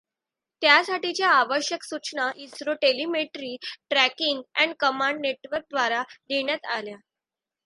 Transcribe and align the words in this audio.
त्यासाठीच्या 0.61 1.29
आवश्यक 1.31 1.83
सूचना 1.83 2.29
ISRO 2.35 2.73
telemetry, 2.81 3.55
tracking 3.89 4.41
and 4.55 4.73
command 4.79 5.19
network 5.21 5.65
द्वारा 5.69 6.01
देण्यात 6.29 6.65
आल्या. 6.75 6.95